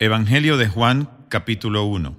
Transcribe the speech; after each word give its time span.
Evangelio 0.00 0.56
de 0.58 0.68
Juan 0.68 1.10
capítulo 1.28 1.82
1 1.82 2.16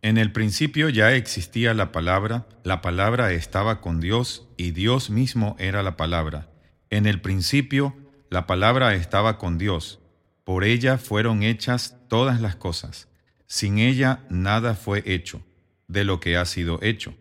En 0.00 0.16
el 0.16 0.32
principio 0.32 0.88
ya 0.88 1.14
existía 1.14 1.74
la 1.74 1.92
palabra, 1.92 2.48
la 2.64 2.80
palabra 2.80 3.32
estaba 3.32 3.82
con 3.82 4.00
Dios 4.00 4.48
y 4.56 4.70
Dios 4.70 5.10
mismo 5.10 5.54
era 5.58 5.82
la 5.82 5.98
palabra. 5.98 6.48
En 6.88 7.04
el 7.04 7.20
principio 7.20 7.94
la 8.30 8.46
palabra 8.46 8.94
estaba 8.94 9.36
con 9.36 9.58
Dios, 9.58 10.00
por 10.44 10.64
ella 10.64 10.96
fueron 10.96 11.42
hechas 11.42 11.94
todas 12.08 12.40
las 12.40 12.56
cosas. 12.56 13.08
Sin 13.46 13.78
ella 13.78 14.24
nada 14.30 14.74
fue 14.74 15.02
hecho 15.04 15.42
de 15.88 16.04
lo 16.04 16.20
que 16.20 16.38
ha 16.38 16.46
sido 16.46 16.78
hecho. 16.80 17.14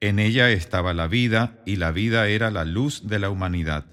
En 0.00 0.18
ella 0.18 0.50
estaba 0.50 0.92
la 0.92 1.08
vida 1.08 1.58
y 1.64 1.76
la 1.76 1.90
vida 1.90 2.28
era 2.28 2.50
la 2.50 2.66
luz 2.66 3.08
de 3.08 3.18
la 3.18 3.30
humanidad. 3.30 3.86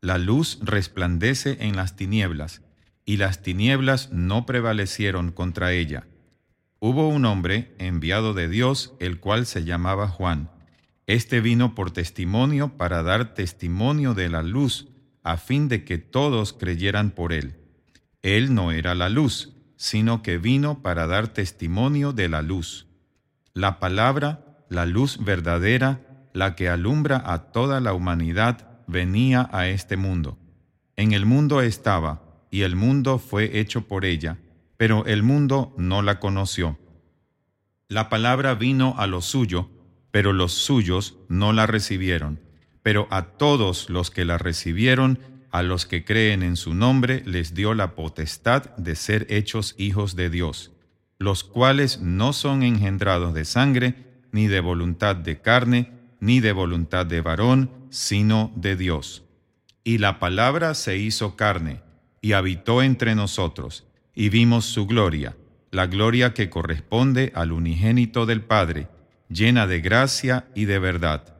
La 0.00 0.16
luz 0.16 0.60
resplandece 0.62 1.56
en 1.58 1.74
las 1.74 1.96
tinieblas 1.96 2.62
y 3.06 3.16
las 3.16 3.40
tinieblas 3.40 4.12
no 4.12 4.44
prevalecieron 4.44 5.30
contra 5.30 5.72
ella. 5.72 6.06
Hubo 6.80 7.08
un 7.08 7.24
hombre 7.24 7.74
enviado 7.78 8.34
de 8.34 8.48
Dios, 8.48 8.94
el 9.00 9.20
cual 9.20 9.46
se 9.46 9.64
llamaba 9.64 10.08
Juan. 10.08 10.50
Este 11.06 11.40
vino 11.40 11.74
por 11.74 11.92
testimonio 11.92 12.76
para 12.76 13.02
dar 13.02 13.32
testimonio 13.32 14.12
de 14.12 14.28
la 14.28 14.42
luz, 14.42 14.88
a 15.22 15.36
fin 15.36 15.68
de 15.68 15.84
que 15.84 15.98
todos 15.98 16.52
creyeran 16.52 17.12
por 17.12 17.32
él. 17.32 17.56
Él 18.22 18.54
no 18.54 18.72
era 18.72 18.94
la 18.94 19.08
luz, 19.08 19.54
sino 19.76 20.22
que 20.22 20.38
vino 20.38 20.82
para 20.82 21.06
dar 21.06 21.28
testimonio 21.28 22.12
de 22.12 22.28
la 22.28 22.42
luz. 22.42 22.88
La 23.54 23.78
palabra, 23.78 24.64
la 24.68 24.84
luz 24.84 25.24
verdadera, 25.24 26.00
la 26.32 26.56
que 26.56 26.68
alumbra 26.68 27.22
a 27.24 27.52
toda 27.52 27.80
la 27.80 27.94
humanidad, 27.94 28.68
venía 28.86 29.48
a 29.52 29.68
este 29.68 29.96
mundo. 29.96 30.38
En 30.96 31.12
el 31.12 31.24
mundo 31.24 31.60
estaba, 31.62 32.25
y 32.56 32.62
el 32.62 32.74
mundo 32.74 33.18
fue 33.18 33.60
hecho 33.60 33.82
por 33.82 34.06
ella, 34.06 34.38
pero 34.78 35.04
el 35.04 35.22
mundo 35.22 35.74
no 35.76 36.00
la 36.00 36.18
conoció. 36.20 36.78
La 37.86 38.08
palabra 38.08 38.54
vino 38.54 38.94
a 38.96 39.06
lo 39.06 39.20
suyo, 39.20 39.68
pero 40.10 40.32
los 40.32 40.52
suyos 40.52 41.18
no 41.28 41.52
la 41.52 41.66
recibieron. 41.66 42.40
Pero 42.82 43.08
a 43.10 43.36
todos 43.36 43.90
los 43.90 44.10
que 44.10 44.24
la 44.24 44.38
recibieron, 44.38 45.18
a 45.50 45.62
los 45.62 45.84
que 45.84 46.06
creen 46.06 46.42
en 46.42 46.56
su 46.56 46.72
nombre, 46.72 47.22
les 47.26 47.52
dio 47.52 47.74
la 47.74 47.94
potestad 47.94 48.74
de 48.76 48.96
ser 48.96 49.26
hechos 49.28 49.74
hijos 49.76 50.16
de 50.16 50.30
Dios, 50.30 50.72
los 51.18 51.44
cuales 51.44 52.00
no 52.00 52.32
son 52.32 52.62
engendrados 52.62 53.34
de 53.34 53.44
sangre, 53.44 54.22
ni 54.32 54.46
de 54.46 54.60
voluntad 54.60 55.14
de 55.14 55.42
carne, 55.42 55.92
ni 56.20 56.40
de 56.40 56.52
voluntad 56.52 57.04
de 57.04 57.20
varón, 57.20 57.70
sino 57.90 58.50
de 58.56 58.76
Dios. 58.76 59.24
Y 59.84 59.98
la 59.98 60.18
palabra 60.18 60.72
se 60.72 60.96
hizo 60.96 61.36
carne, 61.36 61.82
y 62.26 62.32
habitó 62.32 62.82
entre 62.82 63.14
nosotros, 63.14 63.86
y 64.12 64.30
vimos 64.30 64.64
su 64.64 64.88
gloria, 64.88 65.36
la 65.70 65.86
gloria 65.86 66.34
que 66.34 66.50
corresponde 66.50 67.30
al 67.36 67.52
unigénito 67.52 68.26
del 68.26 68.40
Padre, 68.40 68.88
llena 69.28 69.68
de 69.68 69.80
gracia 69.80 70.48
y 70.52 70.64
de 70.64 70.80
verdad. 70.80 71.36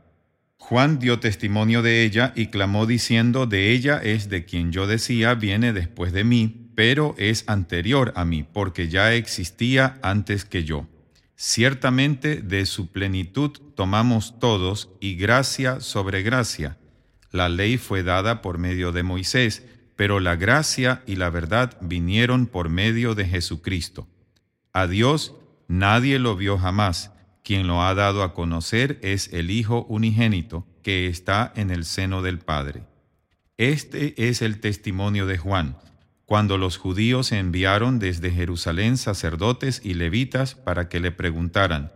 Juan 0.59 1.01
dio 1.01 1.19
testimonio 1.19 1.83
de 1.83 2.05
ella 2.05 2.33
y 2.37 2.47
clamó 2.47 2.87
diciendo, 2.87 3.47
de 3.47 3.73
ella 3.73 4.01
es 4.01 4.29
de 4.29 4.45
quien 4.45 4.71
yo 4.71 4.87
decía, 4.87 5.35
viene 5.35 5.73
después 5.73 6.13
de 6.13 6.23
mí, 6.23 6.71
pero 6.77 7.17
es 7.19 7.43
anterior 7.49 8.13
a 8.15 8.25
mí, 8.25 8.45
porque 8.45 8.89
ya 8.89 9.13
existía 9.13 9.99
antes 10.03 10.45
que 10.45 10.63
yo. 10.63 10.87
Ciertamente 11.35 12.43
de 12.43 12.65
su 12.65 12.93
plenitud 12.93 13.51
tomamos 13.75 14.39
todos 14.39 14.91
y 15.01 15.17
gracia 15.17 15.81
sobre 15.81 16.23
gracia. 16.23 16.79
La 17.33 17.49
ley 17.49 17.77
fue 17.77 18.05
dada 18.05 18.41
por 18.41 18.59
medio 18.59 18.93
de 18.93 19.03
Moisés, 19.03 19.65
pero 19.97 20.21
la 20.21 20.37
gracia 20.37 21.03
y 21.07 21.17
la 21.17 21.31
verdad 21.31 21.77
vinieron 21.81 22.47
por 22.47 22.69
medio 22.69 23.15
de 23.15 23.25
Jesucristo. 23.25 24.07
A 24.73 24.87
Dios 24.87 25.35
nadie 25.69 26.19
lo 26.19 26.37
vio 26.37 26.59
jamás. 26.59 27.13
Quien 27.43 27.67
lo 27.67 27.83
ha 27.83 27.95
dado 27.95 28.23
a 28.23 28.35
conocer 28.35 28.99
es 29.03 29.33
el 29.33 29.51
Hijo 29.51 29.87
unigénito, 29.89 30.67
que 30.83 31.07
está 31.07 31.53
en 31.57 31.71
el 31.71 31.85
seno 31.85 32.21
del 32.21 32.39
Padre. 32.39 32.85
Este 33.57 34.29
es 34.29 34.43
el 34.43 34.61
testimonio 34.61 35.27
de 35.27 35.39
Juan, 35.39 35.79
cuando 36.27 36.59
los 36.59 36.77
judíos 36.77 37.33
enviaron 37.33 37.99
desde 37.99 38.33
Jerusalén 38.33 38.97
sacerdotes 38.97 39.81
y 39.83 39.95
levitas 39.95 40.57
para 40.57 40.89
que 40.89 41.01
le 41.01 41.13
preguntaran, 41.13 41.93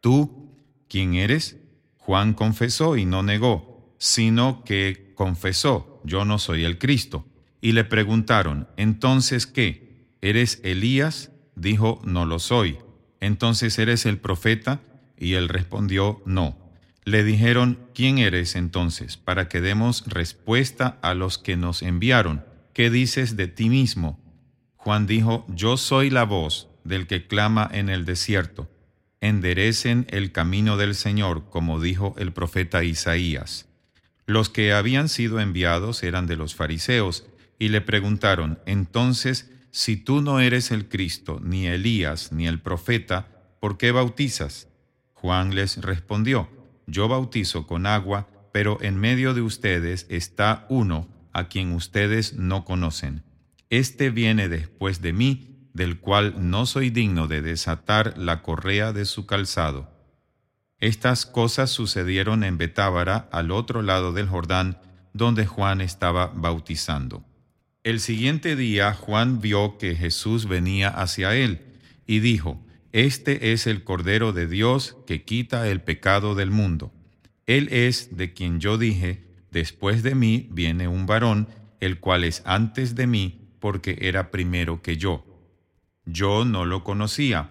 ¿tú 0.00 0.54
quién 0.88 1.14
eres? 1.14 1.56
Juan 1.96 2.34
confesó 2.34 2.96
y 2.96 3.06
no 3.06 3.22
negó, 3.22 3.94
sino 3.98 4.64
que 4.64 5.12
confesó, 5.16 6.00
yo 6.04 6.24
no 6.24 6.38
soy 6.38 6.64
el 6.64 6.78
Cristo. 6.78 7.26
Y 7.60 7.72
le 7.72 7.84
preguntaron, 7.84 8.68
¿entonces 8.76 9.46
qué? 9.46 10.06
¿Eres 10.20 10.60
Elías? 10.64 11.30
Dijo, 11.54 12.00
no 12.04 12.24
lo 12.24 12.38
soy. 12.38 12.78
¿Entonces 13.20 13.78
eres 13.78 14.06
el 14.06 14.18
profeta? 14.18 14.80
Y 15.18 15.34
él 15.34 15.48
respondió, 15.48 16.22
no. 16.24 16.56
Le 17.04 17.24
dijeron, 17.24 17.78
¿quién 17.94 18.18
eres 18.18 18.56
entonces? 18.56 19.16
Para 19.16 19.48
que 19.48 19.60
demos 19.60 20.04
respuesta 20.06 20.98
a 21.02 21.14
los 21.14 21.38
que 21.38 21.56
nos 21.56 21.82
enviaron. 21.82 22.44
¿Qué 22.72 22.90
dices 22.90 23.36
de 23.36 23.46
ti 23.46 23.68
mismo? 23.68 24.18
Juan 24.76 25.06
dijo, 25.06 25.44
yo 25.48 25.76
soy 25.76 26.08
la 26.08 26.24
voz 26.24 26.68
del 26.84 27.06
que 27.06 27.26
clama 27.26 27.68
en 27.70 27.90
el 27.90 28.04
desierto. 28.04 28.70
Enderecen 29.20 30.06
el 30.08 30.32
camino 30.32 30.78
del 30.78 30.94
Señor, 30.94 31.50
como 31.50 31.80
dijo 31.80 32.14
el 32.18 32.32
profeta 32.32 32.84
Isaías. 32.84 33.68
Los 34.24 34.48
que 34.48 34.72
habían 34.72 35.08
sido 35.08 35.40
enviados 35.40 36.02
eran 36.02 36.26
de 36.26 36.36
los 36.36 36.54
fariseos, 36.54 37.26
y 37.60 37.68
le 37.68 37.82
preguntaron, 37.82 38.58
entonces, 38.64 39.50
si 39.70 39.96
tú 39.96 40.22
no 40.22 40.40
eres 40.40 40.70
el 40.70 40.88
Cristo, 40.88 41.40
ni 41.44 41.66
Elías, 41.66 42.32
ni 42.32 42.48
el 42.48 42.58
profeta, 42.58 43.28
¿por 43.60 43.76
qué 43.76 43.92
bautizas? 43.92 44.68
Juan 45.12 45.54
les 45.54 45.76
respondió, 45.76 46.48
yo 46.86 47.06
bautizo 47.06 47.66
con 47.66 47.84
agua, 47.86 48.28
pero 48.50 48.78
en 48.80 48.96
medio 48.96 49.34
de 49.34 49.42
ustedes 49.42 50.06
está 50.08 50.64
uno 50.70 51.06
a 51.34 51.48
quien 51.48 51.72
ustedes 51.72 52.32
no 52.32 52.64
conocen. 52.64 53.24
Este 53.68 54.08
viene 54.08 54.48
después 54.48 55.02
de 55.02 55.12
mí, 55.12 55.68
del 55.74 56.00
cual 56.00 56.50
no 56.50 56.64
soy 56.64 56.88
digno 56.88 57.28
de 57.28 57.42
desatar 57.42 58.16
la 58.16 58.40
correa 58.40 58.94
de 58.94 59.04
su 59.04 59.26
calzado. 59.26 59.90
Estas 60.78 61.26
cosas 61.26 61.68
sucedieron 61.70 62.42
en 62.42 62.56
Betábara, 62.56 63.28
al 63.30 63.50
otro 63.50 63.82
lado 63.82 64.14
del 64.14 64.28
Jordán, 64.28 64.78
donde 65.12 65.44
Juan 65.44 65.82
estaba 65.82 66.28
bautizando. 66.28 67.22
El 67.82 68.00
siguiente 68.00 68.56
día 68.56 68.92
Juan 68.92 69.40
vio 69.40 69.78
que 69.78 69.96
Jesús 69.96 70.46
venía 70.46 70.88
hacia 70.88 71.34
él 71.34 71.62
y 72.06 72.20
dijo, 72.20 72.60
Este 72.92 73.52
es 73.52 73.66
el 73.66 73.84
Cordero 73.84 74.34
de 74.34 74.46
Dios 74.46 74.98
que 75.06 75.24
quita 75.24 75.66
el 75.66 75.80
pecado 75.80 76.34
del 76.34 76.50
mundo. 76.50 76.92
Él 77.46 77.68
es 77.72 78.18
de 78.18 78.34
quien 78.34 78.60
yo 78.60 78.76
dije, 78.76 79.24
Después 79.50 80.02
de 80.02 80.14
mí 80.14 80.46
viene 80.50 80.88
un 80.88 81.06
varón, 81.06 81.48
el 81.80 82.00
cual 82.00 82.24
es 82.24 82.42
antes 82.44 82.94
de 82.96 83.06
mí, 83.06 83.48
porque 83.60 83.96
era 84.02 84.30
primero 84.30 84.82
que 84.82 84.98
yo. 84.98 85.24
Yo 86.04 86.44
no 86.44 86.66
lo 86.66 86.84
conocía, 86.84 87.48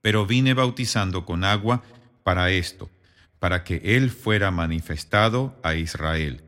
pero 0.00 0.26
vine 0.26 0.52
bautizando 0.52 1.24
con 1.24 1.44
agua 1.44 1.84
para 2.24 2.50
esto, 2.50 2.90
para 3.38 3.62
que 3.62 3.80
él 3.84 4.10
fuera 4.10 4.50
manifestado 4.50 5.56
a 5.62 5.76
Israel. 5.76 6.42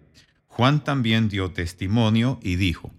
Juan 0.56 0.84
también 0.84 1.28
dio 1.28 1.50
testimonio 1.50 2.38
y 2.41 2.54
dijo, 2.54 2.92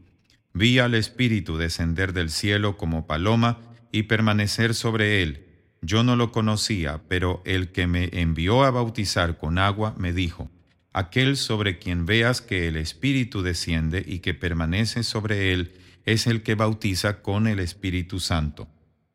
Vi 0.51 0.79
al 0.79 0.93
Espíritu 0.93 1.55
descender 1.55 2.11
del 2.11 2.29
cielo 2.29 2.75
como 2.75 3.07
paloma 3.07 3.61
y 3.93 4.03
permanecer 4.03 4.73
sobre 4.73 5.23
él. 5.23 5.45
Yo 5.81 6.03
no 6.03 6.17
lo 6.17 6.33
conocía, 6.33 7.03
pero 7.07 7.41
el 7.45 7.71
que 7.71 7.87
me 7.87 8.09
envió 8.11 8.65
a 8.65 8.71
bautizar 8.71 9.37
con 9.37 9.57
agua 9.57 9.95
me 9.97 10.11
dijo, 10.11 10.51
Aquel 10.91 11.37
sobre 11.37 11.79
quien 11.79 12.05
veas 12.05 12.41
que 12.41 12.67
el 12.67 12.75
Espíritu 12.75 13.41
desciende 13.41 14.03
y 14.05 14.19
que 14.19 14.33
permanece 14.33 15.03
sobre 15.03 15.53
él 15.53 15.71
es 16.03 16.27
el 16.27 16.43
que 16.43 16.55
bautiza 16.55 17.21
con 17.21 17.47
el 17.47 17.59
Espíritu 17.59 18.19
Santo. 18.19 18.67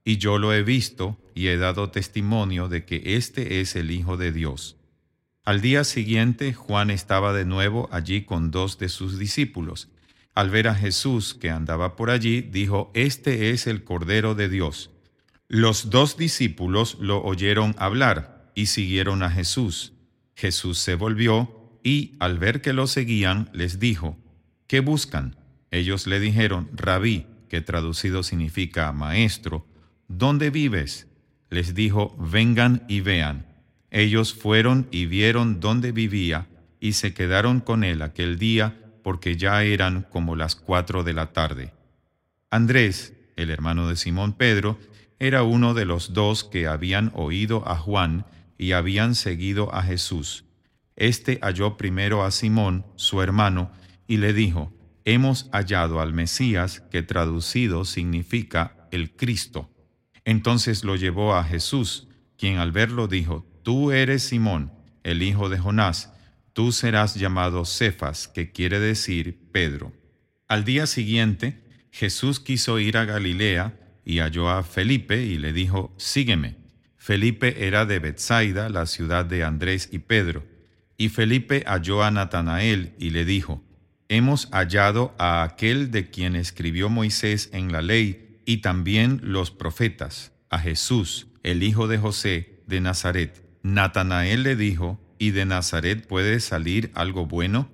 Y 0.03 0.17
yo 0.17 0.39
lo 0.39 0.55
he 0.55 0.63
visto 0.63 1.21
y 1.35 1.49
he 1.49 1.59
dado 1.59 1.91
testimonio 1.91 2.69
de 2.69 2.87
que 2.87 3.17
éste 3.17 3.61
es 3.61 3.77
el 3.77 3.91
Hijo 3.91 4.17
de 4.17 4.33
Dios. 4.33 4.80
Al 5.45 5.61
día 5.61 5.85
siguiente 5.85 6.53
Juan 6.53 6.91
estaba 6.91 7.33
de 7.33 7.45
nuevo 7.45 7.89
allí 7.93 8.23
con 8.23 8.51
dos 8.51 8.79
de 8.79 8.89
sus 8.89 9.19
discípulos. 9.19 9.89
Al 10.35 10.51
ver 10.51 10.69
a 10.69 10.75
Jesús 10.75 11.35
que 11.35 11.51
andaba 11.51 11.97
por 11.97 12.11
allí, 12.11 12.43
dijo, 12.43 12.91
Este 12.95 13.51
es 13.51 13.67
el 13.67 13.83
Cordero 13.83 14.35
de 14.35 14.49
Dios. 14.49 14.91
Los 15.49 15.91
dos 15.91 16.17
discípulos 16.17 16.99
lo 17.01 17.23
oyeron 17.23 17.75
hablar 17.79 18.53
y 18.55 18.67
siguieron 18.67 19.23
a 19.23 19.31
Jesús. 19.31 19.95
Jesús 20.37 20.79
se 20.79 20.95
volvió 20.95 21.79
y, 21.83 22.17
al 22.21 22.39
ver 22.39 22.61
que 22.61 22.73
lo 22.73 22.87
seguían, 22.87 23.51
les 23.53 23.79
dijo, 23.79 24.17
¿qué 24.67 24.81
buscan? 24.81 25.37
Ellos 25.71 26.07
le 26.07 26.21
dijeron, 26.21 26.69
Rabí, 26.73 27.27
que 27.49 27.61
traducido 27.61 28.23
significa 28.23 28.93
maestro, 28.93 29.67
¿dónde 30.09 30.51
vives? 30.51 31.09
Les 31.49 31.75
dijo, 31.75 32.17
vengan 32.19 32.85
y 32.89 33.01
vean. 33.01 33.50
Ellos 33.91 34.35
fueron 34.35 34.87
y 34.91 35.07
vieron 35.07 35.61
dónde 35.61 35.93
vivía 35.93 36.47
y 36.81 36.93
se 36.93 37.13
quedaron 37.13 37.61
con 37.61 37.85
él 37.85 38.03
aquel 38.03 38.39
día 38.39 38.77
porque 39.03 39.37
ya 39.37 39.63
eran 39.65 40.07
como 40.11 40.37
las 40.37 40.57
cuatro 40.57 41.03
de 41.03 41.13
la 41.13 41.33
tarde. 41.33 41.73
Andrés, 42.51 43.15
el 43.37 43.51
hermano 43.51 43.89
de 43.89 43.97
Simón 43.97 44.33
Pedro, 44.33 44.79
era 45.19 45.43
uno 45.43 45.75
de 45.75 45.85
los 45.85 46.13
dos 46.13 46.45
que 46.45 46.67
habían 46.67 47.13
oído 47.15 47.69
a 47.69 47.77
Juan 47.77 48.27
y 48.57 48.73
habían 48.73 49.15
seguido 49.15 49.75
a 49.75 49.83
Jesús. 49.83 50.45
Este 50.97 51.39
halló 51.43 51.77
primero 51.77 52.25
a 52.25 52.31
Simón, 52.31 52.87
su 52.97 53.23
hermano, 53.23 53.71
y 54.07 54.19
le 54.19 54.33
dijo, 54.33 54.73
Hemos 55.05 55.49
hallado 55.53 56.01
al 56.01 56.13
Mesías, 56.13 56.81
que 56.91 57.03
traducido 57.03 57.85
significa 57.85 58.89
el 58.91 59.17
Cristo. 59.17 59.71
Entonces 60.25 60.85
lo 60.85 60.97
llevó 60.97 61.35
a 61.35 61.45
Jesús, 61.45 62.09
quien 62.37 62.59
al 62.59 62.71
verlo 62.71 63.09
dijo, 63.09 63.47
Tú 63.63 63.93
eres 63.93 64.23
Simón, 64.23 64.73
el 65.03 65.23
hijo 65.23 65.49
de 65.49 65.59
Jonás, 65.59 66.13
tú 66.53 66.73
serás 66.73 67.15
llamado 67.15 67.65
Cefas, 67.65 68.29
que 68.29 68.53
quiere 68.53 68.81
decir 68.81 69.39
Pedro. 69.53 69.93
Al 70.49 70.65
día 70.65 70.87
siguiente, 70.87 71.63
Jesús 71.91 72.41
quiso 72.41 72.79
ir 72.79 72.97
a 72.97 73.05
Galilea 73.05 73.79
y 74.05 74.19
halló 74.19 74.49
a 74.51 74.63
Felipe 74.63 75.23
y 75.23 75.39
le 75.39 75.53
dijo, 75.53 75.95
Sígueme. 75.99 76.57
Felipe 76.97 77.67
era 77.67 77.87
de 77.87 77.99
Bethsaida, 77.99 78.69
la 78.69 78.87
ciudad 78.87 79.25
de 79.25 79.45
Andrés 79.45 79.89
y 79.93 80.01
Pedro. 80.01 80.45
Y 80.97 81.09
Felipe 81.09 81.65
halló 81.67 82.03
a 82.03 82.11
Natanael 82.11 82.95
y 82.99 83.11
le 83.11 83.25
dijo, 83.25 83.63
Hemos 84.09 84.49
hallado 84.51 85.15
a 85.19 85.43
aquel 85.43 85.91
de 85.91 86.11
quien 86.11 86.35
escribió 86.35 86.89
Moisés 86.89 87.49
en 87.53 87.73
la 87.73 87.81
ley 87.81 88.41
y 88.45 88.59
también 88.59 89.21
los 89.23 89.51
profetas, 89.51 90.33
a 90.49 90.59
Jesús, 90.59 91.29
el 91.43 91.63
hijo 91.63 91.87
de 91.89 91.99
José 91.99 92.63
de 92.67 92.81
Nazaret. 92.81 93.50
Natanael 93.63 94.43
le 94.43 94.57
dijo, 94.57 95.01
¿y 95.19 95.31
de 95.33 95.45
Nazaret 95.45 96.07
puede 96.07 96.41
salir 96.41 96.91
algo 96.95 97.27
bueno? 97.27 97.71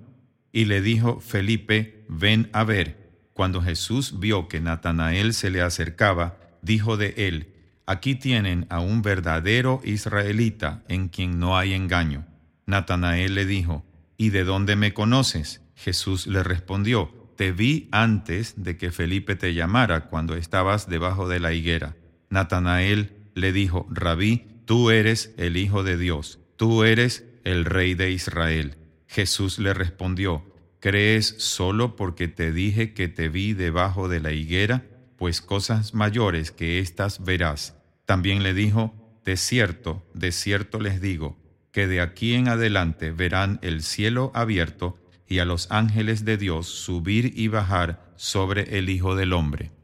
Y 0.52 0.64
le 0.64 0.80
dijo 0.80 1.20
Felipe, 1.20 2.04
ven 2.08 2.48
a 2.52 2.64
ver. 2.64 3.06
Cuando 3.32 3.60
Jesús 3.60 4.18
vio 4.18 4.48
que 4.48 4.60
Natanael 4.60 5.34
se 5.34 5.50
le 5.50 5.60
acercaba, 5.60 6.38
dijo 6.62 6.96
de 6.96 7.14
él, 7.16 7.52
Aquí 7.88 8.16
tienen 8.16 8.66
a 8.68 8.80
un 8.80 9.00
verdadero 9.00 9.80
israelita 9.84 10.82
en 10.88 11.08
quien 11.08 11.38
no 11.38 11.56
hay 11.56 11.72
engaño. 11.72 12.26
Natanael 12.66 13.36
le 13.36 13.46
dijo, 13.46 13.84
¿Y 14.16 14.30
de 14.30 14.42
dónde 14.42 14.74
me 14.74 14.92
conoces? 14.92 15.62
Jesús 15.76 16.26
le 16.26 16.42
respondió, 16.42 17.30
Te 17.36 17.52
vi 17.52 17.88
antes 17.92 18.54
de 18.56 18.76
que 18.76 18.90
Felipe 18.90 19.36
te 19.36 19.54
llamara 19.54 20.06
cuando 20.06 20.34
estabas 20.34 20.88
debajo 20.88 21.28
de 21.28 21.38
la 21.38 21.52
higuera. 21.52 21.94
Natanael 22.28 23.12
le 23.34 23.52
dijo, 23.52 23.86
Rabí, 23.88 24.48
tú 24.66 24.90
eres 24.90 25.32
el 25.38 25.56
Hijo 25.56 25.82
de 25.82 25.96
Dios, 25.96 26.40
tú 26.56 26.84
eres 26.84 27.24
el 27.44 27.64
Rey 27.64 27.94
de 27.94 28.10
Israel. 28.10 28.76
Jesús 29.06 29.58
le 29.58 29.72
respondió, 29.72 30.44
¿crees 30.80 31.36
solo 31.38 31.96
porque 31.96 32.28
te 32.28 32.52
dije 32.52 32.92
que 32.92 33.08
te 33.08 33.28
vi 33.28 33.54
debajo 33.54 34.08
de 34.08 34.20
la 34.20 34.32
higuera? 34.32 34.84
Pues 35.16 35.40
cosas 35.40 35.94
mayores 35.94 36.50
que 36.50 36.80
éstas 36.80 37.24
verás. 37.24 37.76
También 38.04 38.42
le 38.42 38.52
dijo, 38.52 38.92
de 39.24 39.36
cierto, 39.36 40.04
de 40.12 40.32
cierto 40.32 40.80
les 40.80 41.00
digo, 41.00 41.38
que 41.70 41.86
de 41.86 42.00
aquí 42.00 42.34
en 42.34 42.48
adelante 42.48 43.12
verán 43.12 43.60
el 43.62 43.82
cielo 43.82 44.32
abierto 44.34 44.98
y 45.28 45.38
a 45.38 45.44
los 45.44 45.70
ángeles 45.70 46.24
de 46.24 46.36
Dios 46.36 46.66
subir 46.66 47.32
y 47.36 47.48
bajar 47.48 48.12
sobre 48.16 48.78
el 48.78 48.88
Hijo 48.88 49.14
del 49.14 49.32
Hombre. 49.32 49.75